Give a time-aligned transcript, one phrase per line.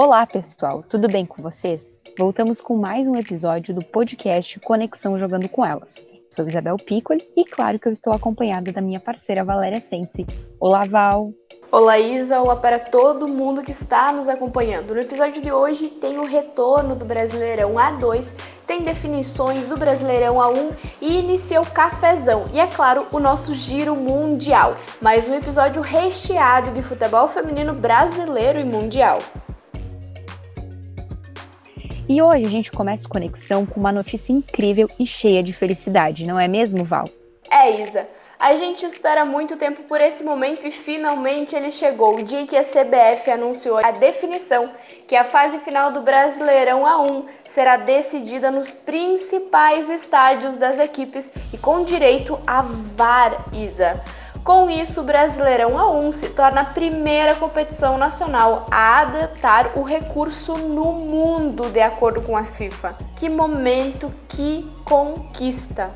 [0.00, 1.90] Olá, pessoal, tudo bem com vocês?
[2.16, 5.96] Voltamos com mais um episódio do podcast Conexão Jogando com Elas.
[6.30, 10.24] Sou Isabel Piccoli e claro que eu estou acompanhada da minha parceira Valéria Sense.
[10.60, 11.32] Olá, Val!
[11.72, 12.40] Olá, Isa!
[12.40, 14.94] Olá para todo mundo que está nos acompanhando.
[14.94, 18.28] No episódio de hoje tem o retorno do Brasileirão A2,
[18.68, 22.48] tem definições do Brasileirão A1 e inicia o cafezão.
[22.54, 24.76] E é claro, o nosso giro mundial.
[25.02, 29.18] Mais um episódio recheado de futebol feminino brasileiro e mundial.
[32.08, 36.26] E hoje a gente começa a conexão com uma notícia incrível e cheia de felicidade,
[36.26, 37.06] não é mesmo, Val?
[37.50, 38.08] É, Isa.
[38.40, 42.14] A gente espera muito tempo por esse momento e finalmente ele chegou.
[42.14, 44.70] O dia que a CBF anunciou a definição
[45.06, 51.58] que a fase final do Brasileirão A1 será decidida nos principais estádios das equipes e
[51.58, 54.02] com direito a VAR, Isa.
[54.44, 60.56] Com isso, o Brasileirão A1 se torna a primeira competição nacional a adaptar o recurso
[60.56, 62.96] no mundo, de acordo com a FIFA.
[63.16, 65.90] Que momento, que conquista!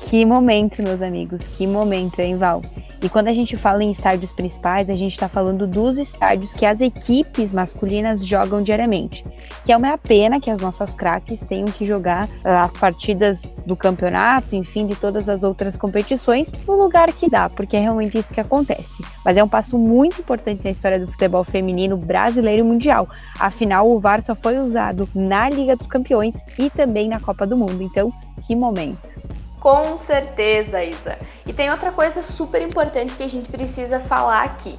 [0.00, 2.60] Que momento, meus amigos, que momento, hein, Val?
[3.02, 6.64] E quando a gente fala em estádios principais, a gente está falando dos estádios que
[6.64, 9.24] as equipes masculinas jogam diariamente.
[9.64, 13.76] Que é uma pena que as nossas craques tenham que jogar uh, as partidas do
[13.76, 18.32] campeonato, enfim, de todas as outras competições, no lugar que dá, porque é realmente isso
[18.32, 19.04] que acontece.
[19.24, 23.08] Mas é um passo muito importante na história do futebol feminino brasileiro e mundial.
[23.38, 27.56] Afinal, o VAR só foi usado na Liga dos Campeões e também na Copa do
[27.56, 27.82] Mundo.
[27.82, 28.12] Então,
[28.46, 29.41] que momento!
[29.62, 31.16] Com certeza, Isa.
[31.46, 34.76] E tem outra coisa super importante que a gente precisa falar aqui.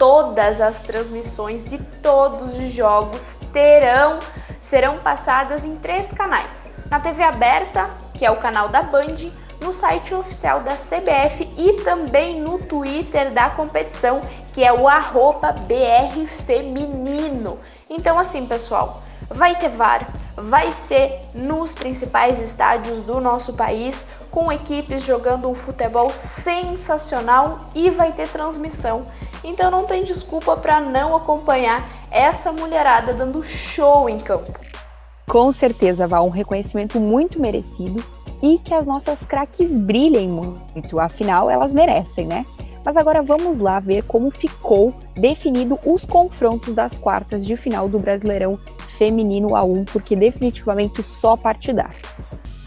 [0.00, 4.18] Todas as transmissões de todos os jogos terão
[4.60, 6.64] serão passadas em três canais.
[6.90, 11.74] Na TV aberta, que é o canal da Band, no site oficial da CBF e
[11.84, 14.86] também no Twitter da competição, que é o
[15.68, 17.60] BRFeminino.
[17.88, 24.52] Então assim, pessoal, vai ter VAR, vai ser nos principais estádios do nosso país, com
[24.52, 29.06] equipes jogando um futebol sensacional e vai ter transmissão.
[29.42, 34.52] Então não tem desculpa para não acompanhar essa mulherada dando show em campo.
[35.26, 38.04] Com certeza, Val, um reconhecimento muito merecido
[38.42, 42.44] e que as nossas craques brilhem muito, afinal elas merecem, né?
[42.84, 47.98] Mas agora vamos lá ver como ficou definido os confrontos das quartas de final do
[47.98, 48.60] Brasileirão
[48.98, 52.04] Feminino A1, porque definitivamente só partidaço.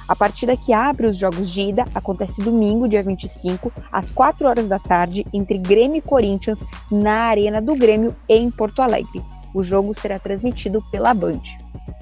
[0.08, 4.68] A partida que abre os jogos de ida acontece domingo, dia 25, às 4 horas
[4.68, 6.60] da tarde, entre Grêmio e Corinthians,
[6.92, 9.22] na Arena do Grêmio, em Porto Alegre.
[9.54, 11.42] O jogo será transmitido pela Band.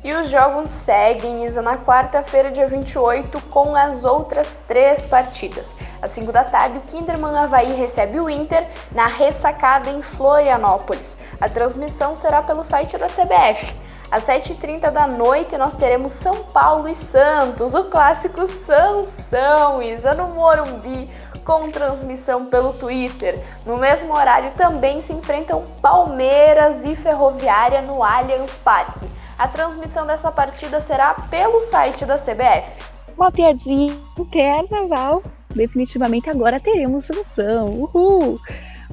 [0.03, 5.75] E os jogos seguem, Isa, na quarta-feira, dia 28, com as outras três partidas.
[6.01, 11.17] Às 5 da tarde, o Kinderman Havaí recebe o Inter na ressacada em Florianópolis.
[11.41, 13.75] A transmissão será pelo site da CBF.
[14.09, 20.29] Às 7h30 da noite nós teremos São Paulo e Santos, o clássico Sansão, Isa, no
[20.29, 21.09] Morumbi,
[21.43, 23.37] com transmissão pelo Twitter.
[23.65, 29.05] No mesmo horário também se enfrentam Palmeiras e Ferroviária no Allianz Parque.
[29.37, 32.87] A transmissão dessa partida será pelo site da CBF.
[33.17, 35.21] Uma piadinha interna, Val.
[35.53, 37.67] Definitivamente agora teremos solução.
[37.67, 38.39] Uhul!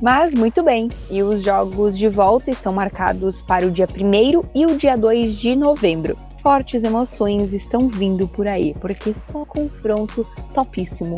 [0.04, 4.66] Mas muito bem, e os jogos de volta estão marcados para o dia 1 e
[4.66, 6.14] o dia 2 de novembro.
[6.42, 11.14] Fortes emoções estão vindo por aí, porque só confronto topíssimo.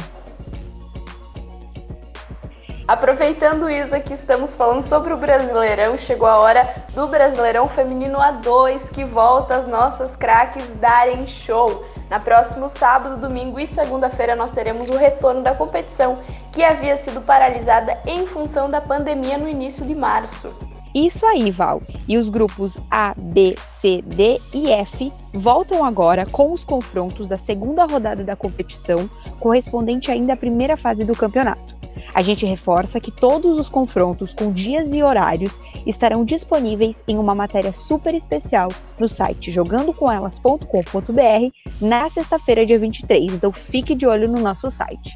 [2.89, 8.91] Aproveitando, Isa, que estamos falando sobre o Brasileirão, chegou a hora do Brasileirão Feminino A2,
[8.93, 11.85] que volta as nossas craques darem show.
[12.09, 16.21] Na próximo sábado, domingo e segunda-feira nós teremos o retorno da competição,
[16.53, 20.55] que havia sido paralisada em função da pandemia no início de março.
[20.95, 21.83] Isso aí, Val.
[22.07, 27.37] E os grupos A, B, C, D e F voltam agora com os confrontos da
[27.37, 29.11] segunda rodada da competição,
[29.41, 31.76] correspondente ainda à primeira fase do campeonato.
[32.17, 37.35] A gente reforça que todos os confrontos com dias e horários estarão disponíveis em uma
[37.35, 43.35] matéria super especial no site jogandocomelas.com.br na sexta-feira, dia 23.
[43.35, 45.15] Então fique de olho no nosso site.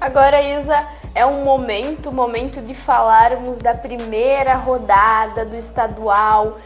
[0.00, 0.86] Agora, Isa,
[1.16, 6.58] é um momento, momento de falarmos da primeira rodada do estadual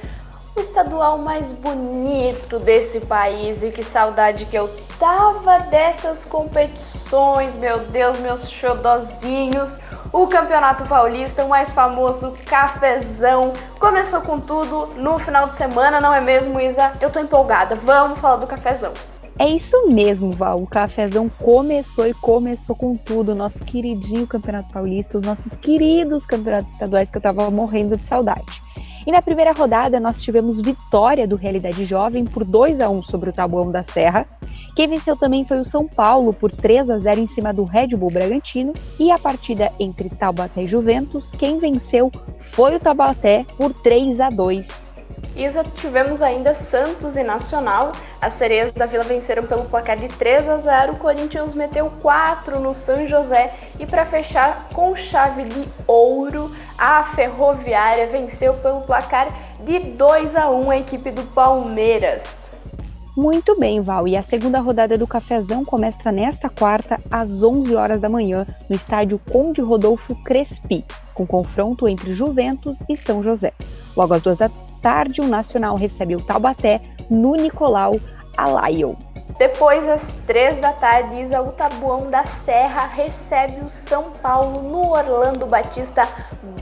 [0.56, 7.80] o estadual mais bonito desse país e que saudade que eu tava dessas competições, meu
[7.80, 9.78] Deus, meus xodozinhos.
[10.10, 16.12] O Campeonato Paulista, o mais famoso cafezão, começou com tudo no final de semana, não
[16.12, 16.94] é mesmo, Isa?
[17.02, 18.94] Eu tô empolgada, vamos falar do cafezão.
[19.38, 20.62] É isso mesmo, Val.
[20.62, 23.34] O cafezão começou e começou com tudo.
[23.34, 28.65] Nosso queridinho Campeonato Paulista, os nossos queridos campeonatos estaduais que eu tava morrendo de saudade.
[29.06, 33.30] E na primeira rodada nós tivemos vitória do Realidade Jovem por 2 a 1 sobre
[33.30, 34.26] o Tabuão da Serra.
[34.74, 37.88] Quem venceu também foi o São Paulo por 3 a 0 em cima do Red
[37.88, 38.74] Bull Bragantino.
[38.98, 42.10] E a partida entre Taubaté e Juventus, quem venceu
[42.40, 44.85] foi o Taubaté por 3 a 2
[45.36, 47.92] Isa, tivemos ainda Santos e Nacional.
[48.20, 50.92] As sereias da Vila venceram pelo placar de 3 a 0.
[50.92, 53.54] O Corinthians meteu 4 no São José.
[53.78, 59.28] E para fechar com chave de ouro, a Ferroviária venceu pelo placar
[59.60, 62.50] de 2 a 1 a equipe do Palmeiras.
[63.16, 64.06] Muito bem, Val.
[64.06, 68.76] E a segunda rodada do Cafezão começa nesta quarta, às 11 horas da manhã, no
[68.76, 70.84] estádio Conde Rodolfo Crespi,
[71.14, 73.54] com confronto entre Juventus e São José.
[73.96, 74.50] Logo às duas da
[74.86, 76.80] tarde, o Nacional recebe o Taubaté
[77.10, 77.98] no Nicolau
[78.36, 78.96] Alaio.
[79.36, 84.92] Depois, às três da tarde, Isa, o Tabuão da Serra recebe o São Paulo no
[84.92, 86.08] Orlando Batista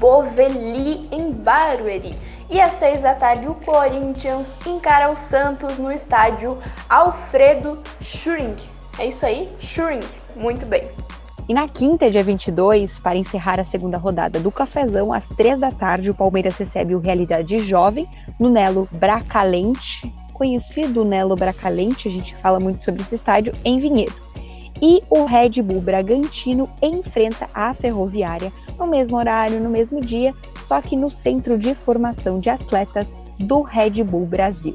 [0.01, 2.19] Bovelli, em Barueri.
[2.49, 6.57] E às seis da tarde, o Corinthians encara o Santos no estádio
[6.89, 8.57] Alfredo Schuring.
[8.99, 9.55] É isso aí?
[9.59, 10.01] Schuring.
[10.35, 10.89] Muito bem.
[11.47, 15.71] E na quinta, dia 22, para encerrar a segunda rodada do Cafezão, às três da
[15.71, 18.09] tarde, o Palmeiras recebe o Realidade Jovem
[18.41, 24.15] no Nelo Bracalente, conhecido Nelo Bracalente, a gente fala muito sobre esse estádio, em Vinhedo.
[24.81, 30.35] E o Red Bull Bragantino enfrenta a Ferroviária no mesmo horário, no mesmo dia,
[30.67, 34.75] só que no Centro de Formação de Atletas do Red Bull Brasil.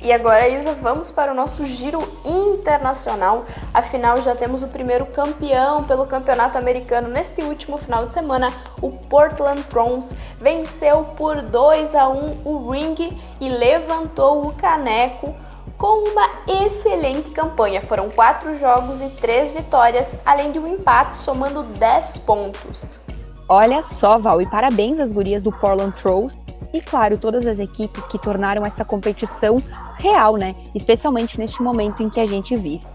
[0.00, 3.44] E agora, Isa, vamos para o nosso giro internacional.
[3.74, 8.52] Afinal, já temos o primeiro campeão pelo campeonato americano neste último final de semana.
[8.80, 15.34] O Portland Thorns venceu por 2 a 1 o Ring e levantou o caneco
[15.76, 17.80] com uma excelente campanha.
[17.80, 23.00] Foram quatro jogos e três vitórias, além de um empate, somando 10 pontos.
[23.48, 26.32] Olha só, Val, e parabéns às gurias do Portland Throws
[26.72, 29.62] e, claro, todas as equipes que tornaram essa competição
[29.96, 30.54] real, né?
[30.74, 32.86] Especialmente neste momento em que a gente vive.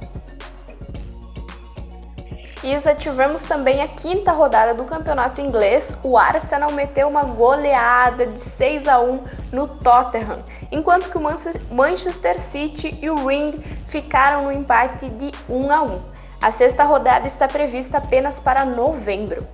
[2.64, 5.98] Isa, tivemos também a quinta rodada do campeonato inglês.
[6.02, 10.40] O Arsenal meteu uma goleada de 6 a 1 no Tottenham,
[10.72, 16.02] enquanto que o Manchester City e o Ring ficaram no empate de 1 a 1.
[16.42, 19.46] A sexta rodada está prevista apenas para novembro.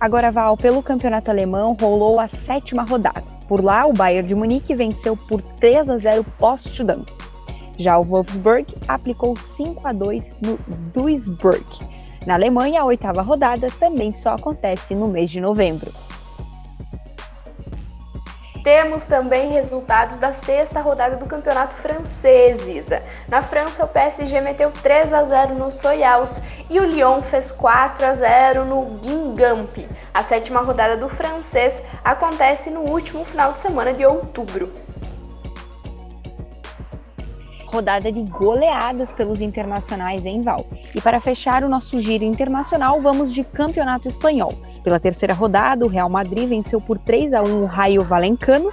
[0.00, 3.22] Agora, Val, pelo campeonato alemão, rolou a sétima rodada.
[3.48, 7.04] Por lá, o Bayern de Munique venceu por 3 a 0 Potsdam.
[7.78, 10.58] Já o Wolfsburg aplicou 5 a 2 no
[10.92, 11.64] Duisburg.
[12.26, 15.92] Na Alemanha, a oitava rodada também só acontece no mês de novembro.
[18.64, 23.02] Temos também resultados da sexta rodada do campeonato francês, Isa.
[23.28, 26.40] Na França, o PSG meteu 3 a 0 no Soyals
[26.70, 29.86] e o Lyon fez 4 a 0 no Guingamp.
[30.14, 34.72] A sétima rodada do francês acontece no último final de semana de outubro
[37.74, 40.64] rodada de goleadas pelos internacionais em Val.
[40.94, 44.54] E para fechar o nosso giro internacional, vamos de Campeonato Espanhol.
[44.84, 48.70] Pela terceira rodada, o Real Madrid venceu por 3 a 1 o Raio Valencano.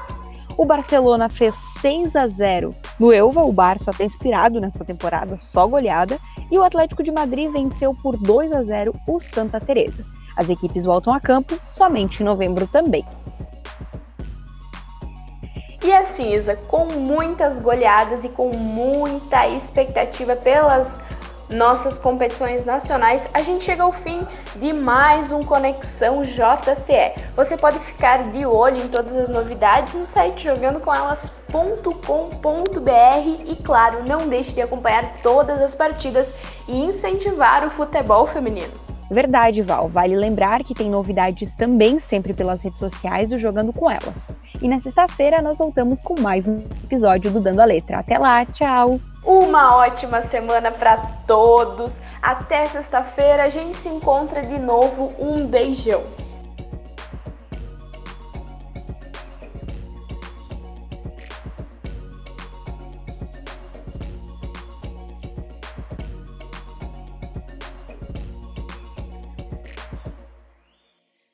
[0.56, 5.66] O Barcelona fez 6 a 0 no Elva, o Barça está inspirado nessa temporada, só
[5.66, 6.20] goleada,
[6.52, 10.06] e o Atlético de Madrid venceu por 2 a 0 o Santa Teresa.
[10.38, 13.04] As equipes voltam a campo somente em novembro também.
[15.84, 21.02] E assim, Isa, com muitas goleadas e com muita expectativa pelas
[21.50, 24.22] nossas competições nacionais, a gente chega ao fim
[24.58, 27.14] de mais um Conexão JCE.
[27.36, 34.30] Você pode ficar de olho em todas as novidades no site jogandocomelas.com.br e, claro, não
[34.30, 36.32] deixe de acompanhar todas as partidas
[36.68, 38.72] e incentivar o futebol feminino.
[39.10, 39.90] Verdade, Val.
[39.90, 44.32] Vale lembrar que tem novidades também sempre pelas redes sociais do Jogando com Elas.
[44.62, 47.98] E na sexta-feira nós voltamos com mais um episódio do Dando a Letra.
[47.98, 49.00] Até lá, tchau!
[49.26, 52.00] Uma ótima semana para todos.
[52.22, 55.14] Até sexta-feira a gente se encontra de novo.
[55.20, 56.04] Um beijão.